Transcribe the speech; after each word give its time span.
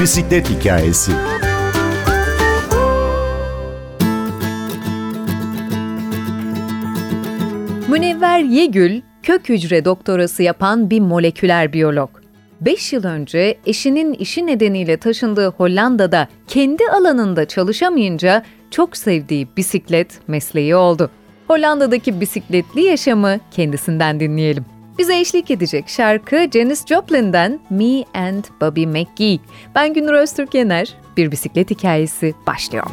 Bisiklet 0.00 0.50
hikayesi. 0.50 1.12
Münevver 7.88 8.38
Yegül, 8.38 9.00
kök 9.22 9.48
hücre 9.48 9.84
doktorası 9.84 10.42
yapan 10.42 10.90
bir 10.90 11.00
moleküler 11.00 11.72
biyolog. 11.72 12.10
5 12.60 12.92
yıl 12.92 13.04
önce 13.04 13.58
eşinin 13.66 14.12
işi 14.12 14.46
nedeniyle 14.46 14.96
taşındığı 14.96 15.48
Hollanda'da 15.50 16.28
kendi 16.46 16.82
alanında 16.92 17.44
çalışamayınca 17.44 18.42
çok 18.70 18.96
sevdiği 18.96 19.48
bisiklet 19.56 20.28
mesleği 20.28 20.76
oldu. 20.76 21.10
Hollanda'daki 21.48 22.20
bisikletli 22.20 22.82
yaşamı 22.82 23.36
kendisinden 23.50 24.20
dinleyelim. 24.20 24.77
Bize 24.98 25.20
eşlik 25.20 25.50
edecek 25.50 25.88
şarkı 25.88 26.46
Janis 26.52 26.86
Joplin'den 26.86 27.58
Me 27.70 28.04
and 28.14 28.44
Bobby 28.60 28.86
McGee. 28.86 29.38
Ben 29.74 29.94
Günür 29.94 30.12
Öztürk 30.12 30.54
Yener. 30.54 30.94
Bir 31.16 31.30
bisiklet 31.30 31.70
hikayesi 31.70 32.34
başlıyor. 32.46 32.84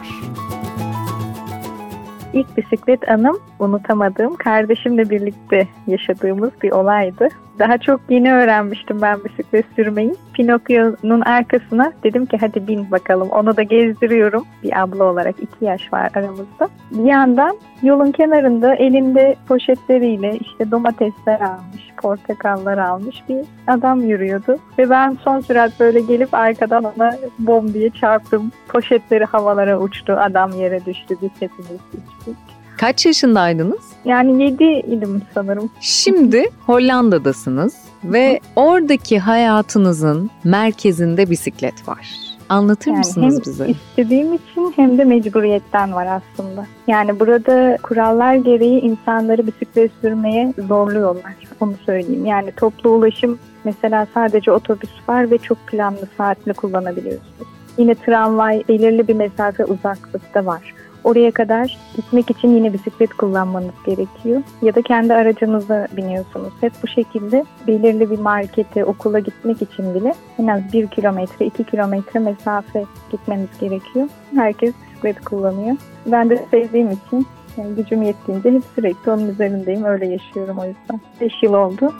İlk 2.33 2.57
bisiklet 2.57 3.09
anım 3.09 3.39
unutamadığım 3.59 4.35
kardeşimle 4.35 5.09
birlikte 5.09 5.67
yaşadığımız 5.87 6.51
bir 6.63 6.71
olaydı. 6.71 7.27
Daha 7.59 7.77
çok 7.77 8.01
yeni 8.09 8.33
öğrenmiştim 8.33 9.01
ben 9.01 9.19
bisiklet 9.23 9.65
sürmeyi. 9.75 10.15
Pinokyo'nun 10.33 11.21
arkasına 11.21 11.93
dedim 12.03 12.25
ki 12.25 12.37
hadi 12.41 12.67
bin 12.67 12.91
bakalım. 12.91 13.29
Onu 13.29 13.57
da 13.57 13.63
gezdiriyorum. 13.63 14.45
Bir 14.63 14.81
abla 14.81 15.03
olarak 15.03 15.35
iki 15.41 15.65
yaş 15.65 15.93
var 15.93 16.09
aramızda. 16.15 16.69
Bir 16.91 17.03
yandan 17.03 17.57
yolun 17.83 18.11
kenarında 18.11 18.75
elinde 18.75 19.35
poşetleriyle 19.47 20.37
işte 20.37 20.71
domatesler 20.71 21.39
almış, 21.39 21.91
portakallar 21.97 22.77
almış 22.77 23.23
bir 23.29 23.45
adam 23.67 24.01
yürüyordu. 24.01 24.57
Ve 24.77 24.89
ben 24.89 25.17
son 25.23 25.39
sürat 25.39 25.79
böyle 25.79 25.99
gelip 25.99 26.33
arkadan 26.33 26.83
ona 26.83 27.11
bom 27.39 27.73
diye 27.73 27.89
çarptım. 27.89 28.51
Poşetleri 28.67 29.25
havalara 29.25 29.79
uçtu, 29.79 30.13
adam 30.13 30.51
yere 30.51 30.85
düştü, 30.85 31.15
biz 31.21 31.31
hepimiz 31.39 31.79
düştük. 31.93 32.54
Kaç 32.77 33.05
yaşındaydınız? 33.05 33.79
Yani 34.05 34.43
7 34.43 34.63
idim 34.63 35.21
sanırım. 35.33 35.69
Şimdi 35.81 36.49
Hollanda'dasınız 36.65 37.75
ve 38.03 38.39
oradaki 38.55 39.19
hayatınızın 39.19 40.29
merkezinde 40.43 41.29
bisiklet 41.29 41.87
var. 41.87 42.07
Anlatır 42.49 42.87
Yani 42.91 42.97
mısınız 42.97 43.33
hem 43.33 43.53
bize? 43.53 43.67
istediğim 43.67 44.33
için 44.33 44.73
hem 44.75 44.97
de 44.97 45.03
mecburiyetten 45.03 45.93
var 45.93 46.07
aslında. 46.21 46.65
Yani 46.87 47.19
burada 47.19 47.77
kurallar 47.83 48.35
gereği 48.35 48.79
insanları 48.81 49.47
bisiklet 49.47 49.91
sürmeye 50.01 50.53
zorluyorlar. 50.67 51.33
Onu 51.59 51.73
söyleyeyim. 51.85 52.25
Yani 52.25 52.51
toplu 52.51 52.89
ulaşım 52.89 53.39
mesela 53.63 54.07
sadece 54.13 54.51
otobüs 54.51 54.89
var 55.09 55.31
ve 55.31 55.37
çok 55.37 55.67
planlı 55.67 56.07
saatli 56.17 56.53
kullanabiliyorsunuz. 56.53 57.47
Yine 57.77 57.95
tramvay 57.95 58.63
belirli 58.69 59.07
bir 59.07 59.15
mesafe 59.15 59.65
uzaklıkta 59.65 60.45
var. 60.45 60.74
Oraya 61.05 61.31
kadar 61.31 61.77
gitmek 61.95 62.31
için 62.31 62.55
yine 62.55 62.73
bisiklet 62.73 63.13
kullanmanız 63.13 63.73
gerekiyor. 63.85 64.41
Ya 64.61 64.75
da 64.75 64.81
kendi 64.81 65.13
aracınıza 65.13 65.87
biniyorsunuz. 65.97 66.53
Hep 66.61 66.73
bu 66.83 66.87
şekilde 66.87 67.45
belirli 67.67 68.11
bir 68.11 68.19
markete, 68.19 68.85
okula 68.85 69.19
gitmek 69.19 69.61
için 69.61 69.95
bile 69.95 70.13
en 70.39 70.47
az 70.47 70.73
1 70.73 70.87
kilometre, 70.87 71.45
2 71.45 71.63
kilometre 71.63 72.19
mesafe 72.19 72.83
gitmeniz 73.11 73.49
gerekiyor. 73.59 74.07
Herkes 74.35 74.73
bisiklet 74.89 75.25
kullanıyor. 75.25 75.75
Ben 76.05 76.29
de 76.29 76.45
sevdiğim 76.51 76.91
için 76.91 77.27
yani 77.57 77.75
gücüm 77.75 78.01
yettiğince 78.01 78.51
hep 78.51 78.63
sürekli 78.75 79.11
onun 79.11 79.29
üzerindeyim. 79.29 79.83
Öyle 79.83 80.07
yaşıyorum 80.07 80.57
o 80.57 80.65
yüzden. 80.65 80.99
5 81.21 81.33
yıl 81.43 81.53
oldu. 81.53 81.93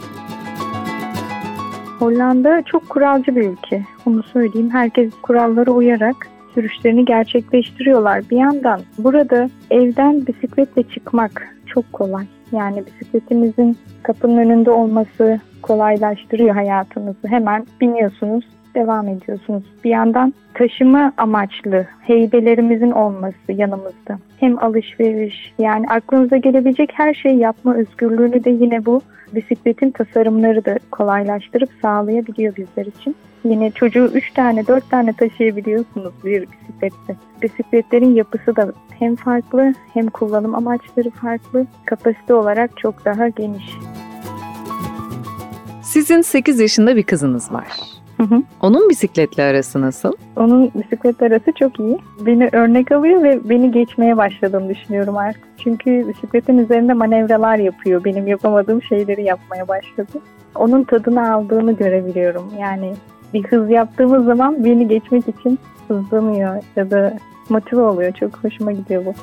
Hollanda 1.99 2.61
çok 2.65 2.89
kuralcı 2.89 3.35
bir 3.35 3.49
ülke. 3.49 3.83
Onu 4.05 4.23
söyleyeyim. 4.23 4.69
Herkes 4.69 5.11
kurallara 5.21 5.71
uyarak 5.71 6.34
sürüşlerini 6.55 7.05
gerçekleştiriyorlar. 7.05 8.29
Bir 8.31 8.38
yandan 8.38 8.81
burada 8.97 9.49
evden 9.71 10.27
bisikletle 10.27 10.83
çıkmak 10.83 11.55
çok 11.66 11.93
kolay. 11.93 12.25
Yani 12.51 12.83
bisikletinizin 12.85 13.77
kapının 14.03 14.38
önünde 14.38 14.71
olması 14.71 15.39
kolaylaştırıyor 15.61 16.55
hayatınızı. 16.55 17.27
Hemen 17.27 17.67
biniyorsunuz, 17.81 18.45
devam 18.75 19.08
ediyorsunuz. 19.08 19.63
Bir 19.84 19.90
yandan 19.90 20.34
taşıma 20.53 21.13
amaçlı 21.18 21.86
heybelerimizin 22.02 22.91
olması 22.91 23.52
yanımızda. 23.52 24.19
Hem 24.40 24.63
alışveriş 24.63 25.53
yani 25.59 25.86
aklınıza 25.90 26.38
gelebilecek 26.38 26.91
her 26.94 27.13
şeyi 27.13 27.40
yapma 27.40 27.75
özgürlüğünü 27.75 28.44
de 28.44 28.50
yine 28.50 28.86
bu 28.86 29.02
bisikletin 29.36 29.91
tasarımları 29.91 30.66
da 30.66 30.80
kolaylaştırıp 30.91 31.69
sağlayabiliyor 31.81 32.56
bizler 32.56 32.86
için. 32.86 33.16
Yine 33.44 33.72
çocuğu 33.72 34.12
3 34.13 34.34
tane 34.34 34.68
4 34.68 34.90
tane 34.90 35.13
taşıyabiliyorsunuz 35.13 36.13
bir 36.25 36.42
bisiklette. 36.42 37.16
Bisikletlerin 37.42 38.16
yapısı 38.16 38.56
da 38.56 38.74
hem 39.00 39.16
farklı 39.16 39.74
hem 39.94 40.07
kullanım 40.07 40.56
amaçları 40.56 41.09
farklı. 41.09 41.66
Kapasite 41.86 42.34
olarak 42.34 42.78
çok 42.78 43.06
daha 43.06 43.28
geniş. 43.28 43.78
Sizin 45.84 46.22
8 46.22 46.59
yaşında 46.59 46.96
bir 46.96 47.03
kızınız 47.03 47.52
var. 47.52 47.68
Hı 48.17 48.23
hı. 48.23 48.41
Onun 48.61 48.89
bisikletle 48.89 49.43
arası 49.43 49.81
nasıl? 49.81 50.13
Onun 50.35 50.71
bisiklet 50.75 51.21
arası 51.21 51.51
çok 51.59 51.79
iyi. 51.79 51.97
Beni 52.25 52.49
örnek 52.51 52.91
alıyor 52.91 53.23
ve 53.23 53.49
beni 53.49 53.71
geçmeye 53.71 54.17
başladığını 54.17 54.69
düşünüyorum 54.69 55.17
artık. 55.17 55.43
Çünkü 55.63 56.07
bisikletin 56.07 56.57
üzerinde 56.57 56.93
manevralar 56.93 57.57
yapıyor. 57.57 58.03
Benim 58.03 58.27
yapamadığım 58.27 58.81
şeyleri 58.81 59.23
yapmaya 59.23 59.67
başladı. 59.67 60.19
Onun 60.55 60.83
tadını 60.83 61.33
aldığını 61.33 61.71
görebiliyorum. 61.71 62.53
Yani 62.59 62.93
bir 63.33 63.43
hız 63.43 63.69
yaptığımız 63.69 64.25
zaman 64.25 64.65
beni 64.65 64.87
geçmek 64.87 65.27
için 65.27 65.59
hızlanıyor 65.87 66.63
ya 66.75 66.91
da 66.91 67.17
motive 67.49 67.81
oluyor. 67.81 68.11
Çok 68.11 68.43
hoşuma 68.43 68.71
gidiyor 68.71 69.05
bu. 69.05 69.13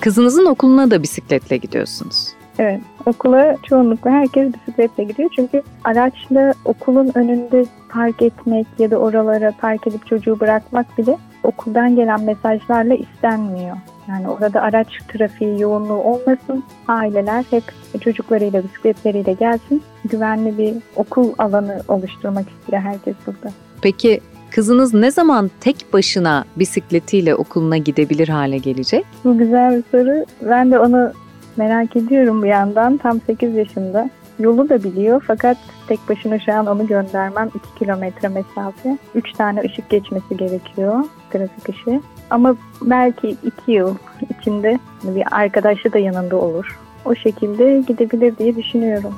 Kızınızın 0.00 0.46
okuluna 0.46 0.90
da 0.90 1.02
bisikletle 1.02 1.56
gidiyorsunuz. 1.56 2.39
Evet, 2.58 2.80
okula 3.06 3.56
çoğunlukla 3.62 4.10
herkes 4.10 4.52
bisikletle 4.54 5.04
gidiyor. 5.04 5.30
Çünkü 5.36 5.62
araçla 5.84 6.54
okulun 6.64 7.10
önünde 7.14 7.64
park 7.88 8.22
etmek 8.22 8.66
ya 8.78 8.90
da 8.90 8.96
oralara 8.96 9.52
park 9.60 9.86
edip 9.86 10.06
çocuğu 10.06 10.40
bırakmak 10.40 10.98
bile 10.98 11.16
okuldan 11.42 11.96
gelen 11.96 12.22
mesajlarla 12.22 12.94
istenmiyor. 12.94 13.76
Yani 14.08 14.28
orada 14.28 14.62
araç 14.62 14.88
trafiği 15.08 15.60
yoğunluğu 15.60 16.02
olmasın, 16.02 16.64
aileler 16.88 17.44
hep 17.50 17.64
çocuklarıyla, 18.00 18.64
bisikletleriyle 18.64 19.32
gelsin. 19.32 19.82
Güvenli 20.04 20.58
bir 20.58 20.74
okul 20.96 21.32
alanı 21.38 21.82
oluşturmak 21.88 22.46
istiyor 22.50 22.82
herkes 22.82 23.14
burada. 23.26 23.54
Peki 23.82 24.20
kızınız 24.50 24.94
ne 24.94 25.10
zaman 25.10 25.50
tek 25.60 25.86
başına 25.92 26.44
bisikletiyle 26.56 27.34
okuluna 27.34 27.76
gidebilir 27.76 28.28
hale 28.28 28.58
gelecek? 28.58 29.04
Bu 29.24 29.38
güzel 29.38 29.76
bir 29.76 29.84
soru. 29.90 30.24
Ben 30.42 30.70
de 30.70 30.78
onu 30.78 31.12
merak 31.56 31.96
ediyorum 31.96 32.42
bir 32.42 32.48
yandan. 32.48 32.96
Tam 32.96 33.20
8 33.20 33.54
yaşında. 33.54 34.10
Yolu 34.38 34.68
da 34.68 34.84
biliyor 34.84 35.24
fakat 35.26 35.56
tek 35.88 36.08
başına 36.08 36.38
şu 36.38 36.52
an 36.52 36.66
onu 36.66 36.86
göndermem 36.86 37.48
2 37.48 37.78
kilometre 37.78 38.28
mesafe. 38.28 38.98
3 39.14 39.32
tane 39.32 39.60
ışık 39.60 39.90
geçmesi 39.90 40.36
gerekiyor. 40.36 41.04
Trafik 41.30 41.68
ışığı. 41.68 42.00
Ama 42.30 42.56
belki 42.82 43.28
2 43.28 43.72
yıl 43.72 43.94
içinde 44.30 44.78
bir 45.04 45.24
arkadaşı 45.30 45.92
da 45.92 45.98
yanında 45.98 46.36
olur. 46.36 46.78
O 47.04 47.14
şekilde 47.14 47.82
gidebilir 47.86 48.36
diye 48.36 48.56
düşünüyorum. 48.56 49.14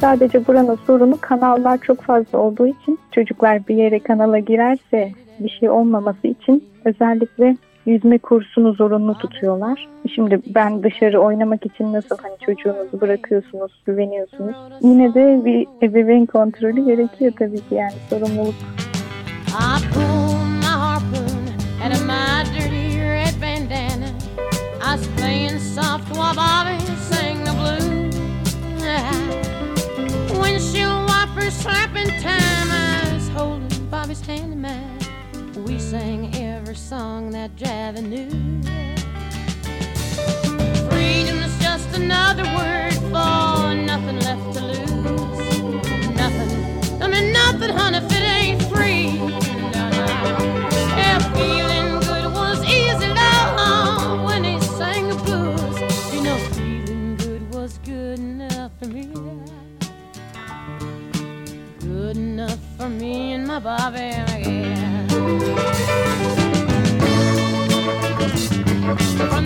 Sadece 0.00 0.46
buranın 0.46 0.78
sorunu 0.86 1.18
kanallar 1.20 1.78
çok 1.78 2.02
fazla 2.02 2.38
olduğu 2.38 2.66
için 2.66 2.98
çocuklar 3.12 3.68
bir 3.68 3.76
yere 3.76 3.98
kanala 3.98 4.38
girerse 4.38 5.12
bir 5.38 5.48
şey 5.48 5.70
olmaması 5.70 6.26
için 6.26 6.64
özellikle 6.84 7.56
yüzme 7.88 8.18
kursunu 8.18 8.72
zorunlu 8.72 9.18
tutuyorlar. 9.18 9.88
Şimdi 10.14 10.40
ben 10.46 10.82
dışarı 10.82 11.20
oynamak 11.20 11.66
için 11.66 11.92
nasıl 11.92 12.16
hani 12.22 12.34
çocuğunuzu 12.46 13.00
bırakıyorsunuz, 13.00 13.72
güveniyorsunuz. 13.86 14.56
Yine 14.82 15.14
de 15.14 15.44
bir 15.44 15.66
ebeveyn 15.82 16.26
kontrolü 16.26 16.84
gerekiyor 16.84 17.32
tabii 17.38 17.68
ki 17.68 17.74
yani 17.74 17.92
sorumluluk. 18.10 18.54
I 19.48 19.80
pulled 19.92 20.48
my 20.60 20.74
harpoon 20.84 21.48
out 21.84 21.92
of 21.92 22.06
my 22.06 22.44
dirty 22.54 22.98
red 23.00 23.34
bandana. 23.40 24.10
I 24.80 24.96
was 24.96 25.08
playing 25.16 25.58
soft 25.58 26.08
while 26.10 26.34
Bobby 26.36 26.78
sang 27.10 27.44
the 27.44 27.52
blues. 27.52 28.18
Windshield 30.42 31.06
wipers 31.08 31.54
slapping 31.54 32.10
time. 32.22 32.70
I 32.70 33.14
was 33.14 33.28
holding 33.28 33.90
Bobby's 33.90 34.20
hand 34.26 34.52
in 34.52 34.60
mine. 34.60 34.87
We 35.68 35.78
sang 35.78 36.34
every 36.34 36.74
song 36.74 37.30
that 37.32 37.54
Javi 37.56 38.02
knew. 38.02 38.30
Freedom's 40.88 41.58
just 41.60 41.94
another 41.94 42.44
word 42.56 42.94
for 43.12 43.74
nothing 43.74 44.18
left 44.20 44.54
to 44.54 44.64
lose. 44.64 45.60
Nothing, 46.16 47.02
I 47.02 47.08
mean 47.08 47.32
nothing, 47.34 47.70
honey, 47.70 47.98
if 47.98 48.10
it 48.10 48.24
ain't 48.38 48.62
free. 48.62 49.18
Feeling 51.36 52.00
good 52.00 52.32
was 52.32 52.64
easy, 52.64 53.08
love, 53.08 54.24
when 54.24 54.44
he 54.44 54.58
sang 54.60 55.08
the 55.08 55.16
blues. 55.16 56.14
You 56.14 56.22
know, 56.22 56.38
feeling 56.54 57.16
good 57.16 57.54
was 57.54 57.78
good 57.84 58.18
enough 58.18 58.72
for 58.80 58.86
me. 58.86 59.04
Good 61.80 62.16
enough 62.16 62.58
mine. 64.38 64.67
Bye. 69.18 69.37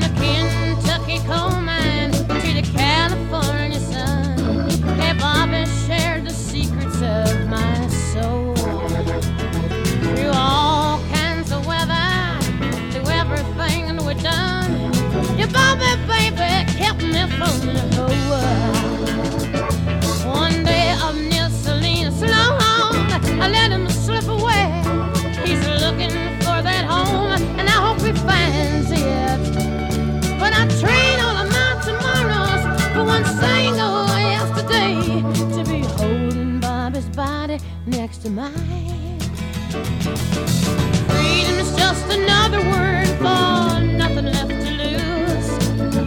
Freedom 40.03 41.57
is 41.61 41.77
just 41.77 42.05
another 42.11 42.59
word 42.59 43.07
for 43.19 43.81
nothing 43.81 44.27
left 44.27 44.51
to 44.51 44.71
lose. 44.83 45.49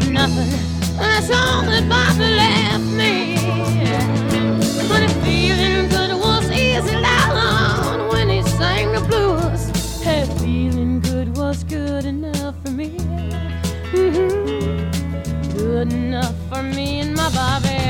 Nothing. 0.10 0.52
That's 0.98 1.30
all 1.32 1.62
that 1.64 1.88
Bobby 1.88 2.36
left 2.36 2.84
me. 3.00 3.38
But 4.90 5.10
feeling 5.24 5.88
good 5.88 6.12
was 6.20 6.52
easy 6.52 7.00
down 7.02 8.10
when 8.10 8.28
he 8.30 8.42
sang 8.44 8.92
the 8.92 9.00
blues. 9.08 10.02
Hey, 10.04 10.26
feeling 10.40 11.00
good 11.00 11.38
was 11.38 11.64
good 11.64 12.04
enough 12.04 12.56
for 12.66 12.72
me. 12.72 12.98
Mm-hmm. 13.94 15.58
Good 15.58 15.94
enough 15.94 16.36
for 16.50 16.62
me 16.64 17.00
and 17.00 17.16
my 17.16 17.30
Bobby. 17.30 17.85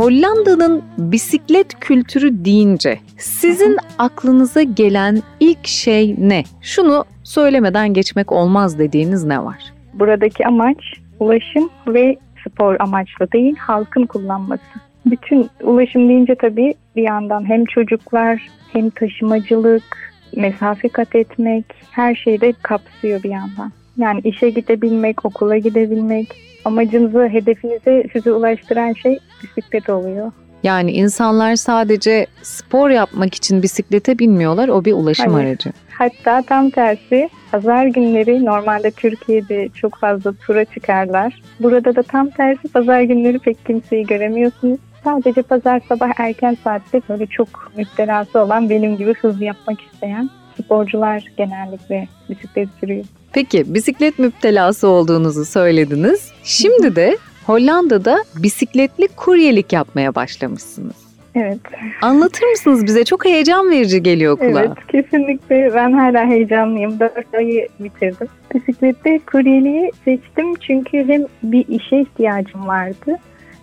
Hollanda'nın 0.00 0.82
bisiklet 0.98 1.80
kültürü 1.80 2.44
deyince 2.44 2.98
sizin 3.18 3.76
aklınıza 3.98 4.62
gelen 4.62 5.22
ilk 5.40 5.66
şey 5.66 6.14
ne? 6.18 6.42
Şunu 6.62 7.04
söylemeden 7.24 7.94
geçmek 7.94 8.32
olmaz 8.32 8.78
dediğiniz 8.78 9.24
ne 9.24 9.44
var? 9.44 9.72
Buradaki 9.94 10.46
amaç 10.46 10.78
ulaşım 11.18 11.70
ve 11.86 12.16
spor 12.46 12.76
amaçlı 12.80 13.32
değil, 13.32 13.56
halkın 13.56 14.06
kullanması. 14.06 14.62
Bütün 15.06 15.50
ulaşım 15.62 16.08
deyince 16.08 16.34
tabii 16.34 16.74
bir 16.96 17.02
yandan 17.02 17.48
hem 17.48 17.64
çocuklar 17.64 18.48
hem 18.72 18.90
taşımacılık, 18.90 20.12
mesafe 20.36 20.88
kat 20.88 21.14
etmek 21.14 21.64
her 21.90 22.14
şeyi 22.14 22.40
de 22.40 22.52
kapsıyor 22.62 23.22
bir 23.22 23.30
yandan. 23.30 23.72
Yani 24.00 24.20
işe 24.24 24.50
gidebilmek, 24.50 25.24
okula 25.24 25.58
gidebilmek, 25.58 26.28
amacınızı, 26.64 27.28
hedefinize 27.28 28.04
sizi 28.12 28.32
ulaştıran 28.32 28.92
şey 28.92 29.18
bisiklet 29.42 29.90
oluyor. 29.90 30.32
Yani 30.62 30.92
insanlar 30.92 31.56
sadece 31.56 32.26
spor 32.42 32.90
yapmak 32.90 33.34
için 33.34 33.62
bisiklete 33.62 34.18
binmiyorlar, 34.18 34.68
o 34.68 34.84
bir 34.84 34.92
ulaşım 34.92 35.32
Hayır. 35.32 35.48
aracı. 35.48 35.72
Hatta 35.90 36.42
tam 36.42 36.70
tersi 36.70 37.28
pazar 37.52 37.86
günleri 37.86 38.44
normalde 38.44 38.90
Türkiye'de 38.90 39.68
çok 39.68 39.96
fazla 39.96 40.32
tura 40.32 40.64
çıkarlar. 40.64 41.42
Burada 41.60 41.96
da 41.96 42.02
tam 42.02 42.30
tersi 42.30 42.68
pazar 42.68 43.00
günleri 43.00 43.38
pek 43.38 43.66
kimseyi 43.66 44.06
göremiyorsunuz. 44.06 44.78
Sadece 45.04 45.42
pazar 45.42 45.80
sabah 45.88 46.10
erken 46.16 46.56
saatte 46.64 47.00
böyle 47.08 47.26
çok 47.26 47.72
müptelası 47.76 48.40
olan 48.40 48.70
benim 48.70 48.96
gibi 48.96 49.14
hız 49.14 49.42
yapmak 49.42 49.80
isteyen 49.80 50.30
sporcular 50.64 51.24
genellikle 51.36 52.08
bisiklet 52.30 52.68
sürüyor. 52.80 53.04
Peki 53.32 53.74
bisiklet 53.74 54.18
müptelası 54.18 54.88
olduğunuzu 54.88 55.44
söylediniz. 55.44 56.32
Şimdi 56.44 56.96
de 56.96 57.18
Hollanda'da 57.46 58.24
bisikletli 58.36 59.08
kuryelik 59.08 59.72
yapmaya 59.72 60.14
başlamışsınız. 60.14 61.10
Evet, 61.34 61.58
Anlatır 62.02 62.42
mısınız 62.46 62.86
bize? 62.86 63.04
Çok 63.04 63.24
heyecan 63.24 63.70
verici 63.70 64.02
geliyor 64.02 64.38
kulağa. 64.38 64.60
evet 64.60 64.86
kesinlikle 64.88 65.74
ben 65.74 65.92
hala 65.92 66.26
heyecanlıyım. 66.26 67.00
4 67.00 67.34
ayı 67.34 67.68
bitirdim. 67.80 68.28
Bisiklette 68.54 69.20
kuryeliği 69.32 69.90
seçtim 70.04 70.54
çünkü 70.54 71.08
hem 71.08 71.22
bir 71.42 71.68
işe 71.68 72.00
ihtiyacım 72.00 72.66
vardı. 72.66 73.18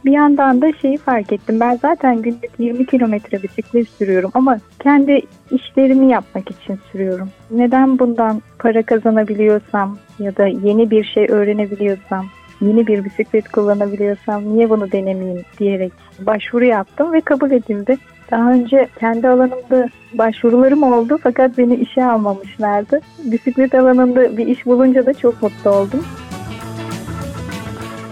Bir 0.07 0.11
yandan 0.11 0.61
da 0.61 0.73
şeyi 0.73 0.97
fark 0.97 1.33
ettim. 1.33 1.59
Ben 1.59 1.75
zaten 1.81 2.21
günlük 2.21 2.49
20 2.59 2.85
kilometre 2.85 3.43
bisiklet 3.43 3.89
sürüyorum 3.89 4.31
ama 4.33 4.59
kendi 4.79 5.21
işlerimi 5.51 6.11
yapmak 6.11 6.51
için 6.51 6.79
sürüyorum. 6.91 7.29
Neden 7.51 7.99
bundan 7.99 8.41
para 8.59 8.83
kazanabiliyorsam 8.83 9.97
ya 10.19 10.37
da 10.37 10.47
yeni 10.47 10.91
bir 10.91 11.03
şey 11.03 11.25
öğrenebiliyorsam, 11.29 12.25
yeni 12.61 12.87
bir 12.87 13.05
bisiklet 13.05 13.51
kullanabiliyorsam 13.51 14.53
niye 14.53 14.69
bunu 14.69 14.91
denemeyeyim 14.91 15.43
diyerek 15.59 15.93
başvuru 16.19 16.65
yaptım 16.65 17.13
ve 17.13 17.21
kabul 17.21 17.51
edildi. 17.51 17.97
Daha 18.31 18.51
önce 18.51 18.87
kendi 18.99 19.27
alanımda 19.27 19.89
başvurularım 20.13 20.83
oldu 20.83 21.19
fakat 21.23 21.57
beni 21.57 21.75
işe 21.75 22.05
almamışlardı. 22.05 23.01
Bisiklet 23.23 23.75
alanında 23.75 24.37
bir 24.37 24.47
iş 24.47 24.65
bulunca 24.65 25.05
da 25.05 25.13
çok 25.13 25.41
mutlu 25.41 25.69
oldum. 25.71 26.05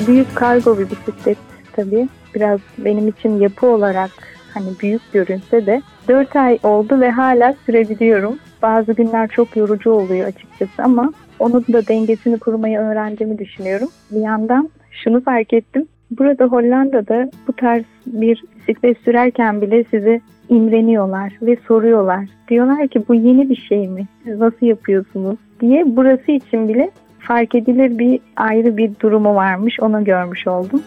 Büyük 0.08 0.36
kargo 0.36 0.78
bir 0.80 0.90
bisiklet 0.90 1.55
tabii. 1.76 2.08
Biraz 2.36 2.60
benim 2.78 3.08
için 3.08 3.40
yapı 3.40 3.68
olarak 3.68 4.10
hani 4.54 4.68
büyük 4.82 5.14
görünse 5.14 5.66
de 5.66 5.82
4 6.08 6.36
ay 6.36 6.60
oldu 6.64 7.00
ve 7.00 7.12
hala 7.12 7.56
sürebiliyorum. 7.66 8.38
Bazı 8.62 8.94
günler 8.94 9.28
çok 9.28 9.58
yorucu 9.58 9.92
oluyor 9.92 10.28
açıkçası 10.28 10.84
ama 10.84 11.14
onun 11.40 11.66
da 11.74 11.88
dengesini 11.88 12.40
kurmayı 12.40 12.80
öğrendiğimi 12.80 13.38
düşünüyorum. 13.38 13.90
Bir 14.12 14.22
yandan 14.22 14.70
şunu 14.92 15.24
fark 15.24 15.54
ettim. 15.54 15.88
Burada 16.12 16.46
Hollanda'da 16.46 17.30
bu 17.48 17.54
tarz 17.54 17.84
bir 18.06 18.44
bisiklet 18.60 18.98
sürerken 18.98 19.62
bile 19.62 19.84
sizi 19.84 20.22
imreniyorlar 20.50 21.34
ve 21.42 21.58
soruyorlar. 21.68 22.26
Diyorlar 22.50 22.88
ki 22.88 23.04
bu 23.08 23.14
yeni 23.14 23.50
bir 23.50 23.56
şey 23.56 23.88
mi? 23.88 24.08
Siz 24.24 24.40
nasıl 24.40 24.66
yapıyorsunuz? 24.66 25.38
diye 25.62 25.84
burası 25.86 26.32
için 26.32 26.68
bile 26.68 26.92
fark 27.20 27.56
edilir 27.56 28.00
bir 28.00 28.20
ayrı 28.36 28.78
bir 28.78 28.92
durumu 29.00 29.36
varmış. 29.36 29.80
Onu 29.80 30.04
görmüş 30.04 30.48
oldum. 30.48 30.82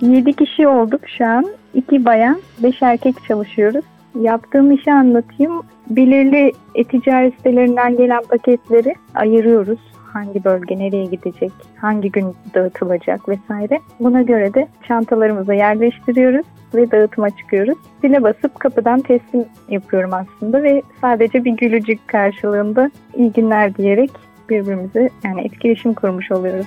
7 0.00 0.32
kişi 0.32 0.68
olduk 0.68 1.00
şu 1.18 1.26
an. 1.26 1.46
2 1.74 2.04
bayan, 2.04 2.38
5 2.62 2.82
erkek 2.82 3.14
çalışıyoruz. 3.28 3.84
Yaptığım 4.20 4.72
işi 4.72 4.92
anlatayım. 4.92 5.62
Belirli 5.90 6.52
e-ticaret 6.74 7.34
sitelerinden 7.34 7.96
gelen 7.96 8.22
paketleri 8.30 8.94
ayırıyoruz. 9.14 9.78
Hangi 10.12 10.44
bölge 10.44 10.78
nereye 10.78 11.04
gidecek, 11.04 11.52
hangi 11.76 12.12
gün 12.12 12.34
dağıtılacak 12.54 13.28
vesaire. 13.28 13.80
Buna 14.00 14.22
göre 14.22 14.54
de 14.54 14.68
çantalarımıza 14.88 15.54
yerleştiriyoruz 15.54 16.46
ve 16.74 16.90
dağıtıma 16.90 17.30
çıkıyoruz. 17.30 17.78
Zile 18.00 18.22
basıp 18.22 18.60
kapıdan 18.60 19.00
teslim 19.00 19.44
yapıyorum 19.68 20.10
aslında 20.12 20.62
ve 20.62 20.82
sadece 21.00 21.44
bir 21.44 21.52
gülücük 21.52 22.08
karşılığında 22.08 22.90
iyi 23.16 23.32
günler 23.32 23.74
diyerek 23.74 24.10
birbirimize 24.48 25.08
yani 25.24 25.40
etkileşim 25.40 25.94
kurmuş 25.94 26.32
oluyoruz. 26.32 26.66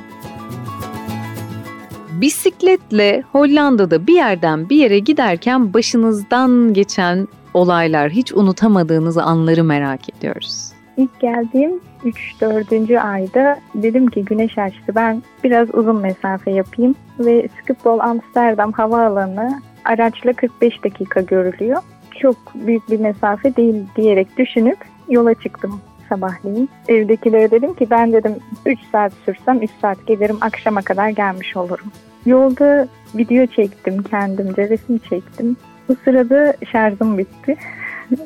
Bisikletle 2.12 3.24
Hollanda'da 3.32 4.08
bir 4.08 4.14
yerden 4.14 4.70
bir 4.70 4.76
yere 4.76 5.00
giderken 5.00 5.74
başınızdan 5.74 6.74
geçen 6.74 7.28
olaylar, 7.54 8.10
hiç 8.10 8.34
unutamadığınız 8.34 9.18
anları 9.18 9.64
merak 9.64 10.10
ediyoruz. 10.10 10.72
İlk 10.98 11.20
geldiğim 11.20 11.80
3-4. 12.04 13.00
ayda 13.00 13.60
dedim 13.76 14.08
ki 14.08 14.26
güneş 14.26 14.58
açtı. 14.58 14.96
Ben 14.96 15.24
biraz 15.44 15.76
uzun 15.76 15.96
mesafe 15.96 16.52
yapayım 16.52 16.96
ve 17.20 17.48
Schiphol 17.48 18.00
Amsterdam 18.00 18.72
havaalanı 18.72 19.62
araçla 19.86 20.34
45 20.34 20.84
dakika 20.84 21.22
görülüyor. 21.22 21.82
Çok 22.22 22.36
büyük 22.56 22.92
bir 22.92 23.00
mesafe 23.00 23.56
değil 23.56 23.76
diyerek 23.96 24.38
düşünüp 24.38 24.78
yola 25.10 25.34
çıktım 25.34 25.82
sabahleyin. 26.12 26.70
Evdekilere 26.88 27.52
dedim 27.52 27.74
ki 27.74 27.88
ben 27.90 28.14
dedim 28.14 28.36
3 28.66 28.80
saat 28.92 29.14
sürsem 29.26 29.62
3 29.62 29.72
saat 29.82 30.08
gelirim 30.08 30.38
akşama 30.42 30.82
kadar 30.82 31.10
gelmiş 31.10 31.58
olurum. 31.58 31.92
Yolda 32.26 32.88
video 33.16 33.46
çektim 33.46 34.04
kendimce, 34.04 34.70
resim 34.70 34.98
çektim. 34.98 35.58
Bu 35.90 35.96
sırada 36.04 36.54
şarjım 36.72 37.18
bitti. 37.18 37.56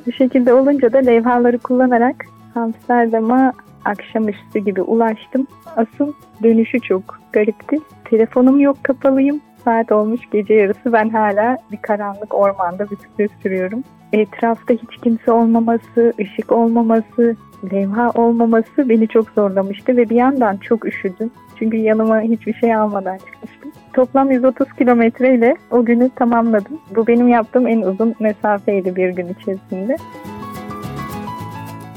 Bu 0.08 0.12
şekilde 0.12 0.54
olunca 0.54 0.94
da 0.94 0.98
levhaları 0.98 1.58
kullanarak 1.58 2.16
Amsterdam'a 2.56 3.54
akşamüstü 3.86 4.60
gibi 4.60 4.82
ulaştım. 4.82 5.48
Asıl 5.76 6.14
dönüşü 6.44 6.80
çok 6.80 7.20
garipti. 7.34 7.78
Telefonum 8.06 8.60
yok 8.60 8.84
kapalıyım. 8.84 9.42
Saat 9.66 9.92
olmuş 9.92 10.22
gece 10.32 10.54
yarısı 10.54 10.94
ben 10.94 11.10
hala 11.10 11.58
bir 11.72 11.78
karanlık 11.78 12.36
ormanda 12.36 12.92
bisiklet 12.92 13.32
sürüyorum. 13.44 13.84
Etrafta 14.16 14.74
hiç 14.74 14.98
kimse 15.04 15.32
olmaması, 15.32 16.14
ışık 16.20 16.52
olmaması, 16.52 17.36
levha 17.74 18.12
olmaması 18.12 18.90
beni 18.90 19.08
çok 19.08 19.30
zorlamıştı 19.30 19.98
ve 19.98 20.10
bir 20.10 20.16
yandan 20.16 20.58
çok 20.58 20.86
üşüdüm. 20.86 21.32
Çünkü 21.60 21.78
yanıma 21.78 22.22
hiçbir 22.22 22.54
şey 22.54 22.76
almadan 22.76 23.18
çıkmıştım. 23.18 23.72
Toplam 23.94 24.32
130 24.32 24.74
kilometre 24.74 25.36
ile 25.36 25.56
o 25.72 25.86
günü 25.86 26.10
tamamladım. 26.16 26.80
Bu 26.96 27.08
benim 27.08 27.28
yaptığım 27.28 27.68
en 27.68 27.82
uzun 27.82 28.16
mesafeydi 28.20 28.96
bir 28.96 29.10
gün 29.10 29.28
içerisinde. 29.28 29.96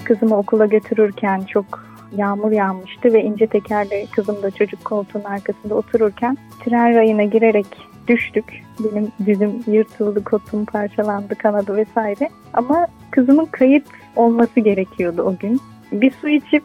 Kızımı 0.05 0.37
okula 0.37 0.67
götürürken 0.67 1.41
çok 1.41 1.85
yağmur 2.17 2.53
yağmıştı 2.53 3.13
ve 3.13 3.23
ince 3.23 3.47
tekerle 3.47 4.07
kızım 4.17 4.43
da 4.43 4.51
çocuk 4.51 4.85
koltuğun 4.85 5.25
arkasında 5.25 5.75
otururken 5.75 6.37
tren 6.65 6.95
rayına 6.95 7.25
girerek 7.25 7.67
düştük. 8.09 8.45
Benim 8.81 9.13
dizim 9.27 9.65
yırtıldı, 9.67 10.25
kotum 10.25 10.65
parçalandı, 10.65 11.35
kanadı 11.35 11.77
vesaire. 11.77 12.29
Ama 12.53 12.87
kızımın 13.11 13.47
kayıp 13.47 13.85
olması 14.17 14.61
gerekiyordu 14.61 15.23
o 15.23 15.37
gün. 15.37 15.61
Bir 15.93 16.11
su 16.11 16.29
içip 16.29 16.65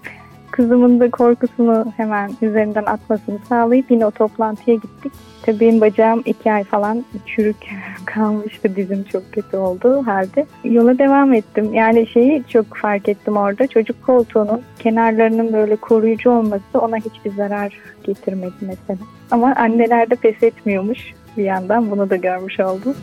kızımın 0.54 1.00
da 1.00 1.12
korkusunu 1.12 1.86
hemen 1.98 2.32
üzerinden 2.42 2.84
atmasını 2.86 3.40
sağlayıp 3.50 3.92
yine 3.92 4.06
o 4.06 4.12
toplantıya 4.12 4.76
gittik. 4.76 5.12
Tabii 5.42 5.60
benim 5.60 5.82
bacağım 5.82 6.22
iki 6.26 6.52
ay 6.52 6.64
falan 6.64 7.06
çürük 7.26 7.56
kalmıştı. 8.06 8.76
Dizim 8.76 9.04
çok 9.04 9.34
kötü 9.34 9.58
olduğu 9.58 10.08
halde. 10.08 10.46
Yola 10.64 10.98
devam 10.98 11.34
ettim. 11.34 11.74
Yani 11.74 12.08
şeyi 12.08 12.44
çok 12.48 12.76
fark 12.76 13.10
ettim 13.10 13.38
orada. 13.38 13.68
Çocuk 13.68 14.04
koltuğunun 14.04 14.62
kenarlarının 14.80 15.54
böyle 15.54 15.76
koruyucu 15.76 16.32
olması 16.32 16.80
ona 16.80 16.98
hiçbir 16.98 17.32
zarar 17.32 17.78
getirmedi 18.04 18.54
mesela. 18.62 19.00
Ama 19.32 19.56
anneler 19.56 20.10
de 20.10 20.16
pes 20.16 20.44
etmiyormuş. 20.44 21.14
Bir 21.38 21.44
yandan 21.44 21.92
bunu 21.92 22.10
da 22.10 22.16
görmüş 22.16 22.60
oldum. 22.60 22.96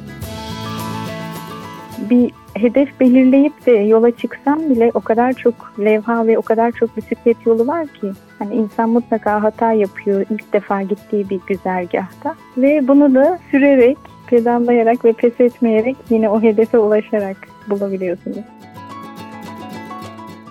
Bir 2.11 2.31
hedef 2.55 3.01
belirleyip 3.01 3.67
de 3.67 3.71
yola 3.71 4.11
çıksam 4.11 4.71
bile 4.71 4.91
o 4.95 5.01
kadar 5.01 5.33
çok 5.33 5.55
levha 5.79 6.27
ve 6.27 6.39
o 6.39 6.43
kadar 6.43 6.73
çok 6.73 6.97
bisiklet 6.97 7.47
yolu 7.47 7.67
var 7.67 7.87
ki 7.87 8.13
hani 8.39 8.55
insan 8.55 8.91
mutlaka 8.91 9.43
hata 9.43 9.73
yapıyor 9.73 10.27
ilk 10.31 10.53
defa 10.53 10.83
gittiği 10.83 11.31
bir 11.31 11.41
güzergahta 11.47 12.35
ve 12.57 12.89
bunu 12.89 13.15
da 13.15 13.39
sürerek, 13.51 13.99
pedallayarak 14.27 15.05
ve 15.05 15.13
pes 15.13 15.41
etmeyerek 15.41 15.97
yine 16.11 16.29
o 16.29 16.43
hedefe 16.43 16.79
ulaşarak 16.79 17.37
bulabiliyorsunuz. 17.71 18.45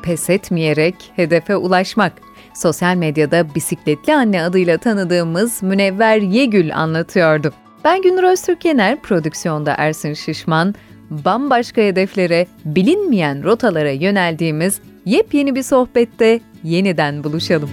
Pes 0.03 0.29
etmeyerek 0.29 0.95
hedefe 1.15 1.55
ulaşmak. 1.55 2.13
Sosyal 2.53 2.95
medyada 2.95 3.55
bisikletli 3.55 4.15
anne 4.15 4.41
adıyla 4.41 4.77
tanıdığımız 4.77 5.63
Münevver 5.63 6.17
Yegül 6.17 6.75
anlatıyordu. 6.75 7.53
Ben 7.83 8.01
Günür 8.01 8.23
Öztürk 8.23 8.65
prodüksiyonda 9.03 9.75
Ersin 9.77 10.13
Şişman, 10.13 10.75
bambaşka 11.09 11.81
hedeflere, 11.81 12.47
bilinmeyen 12.65 13.43
rotalara 13.43 13.91
yöneldiğimiz 13.91 14.79
yepyeni 15.05 15.55
bir 15.55 15.63
sohbette 15.63 16.39
yeniden 16.63 17.23
buluşalım. 17.23 17.69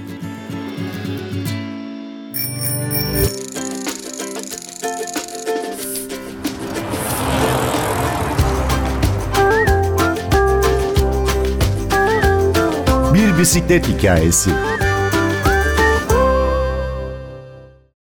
Bir 13.15 13.39
bisiklet 13.39 13.89
hikayesi. 13.89 14.51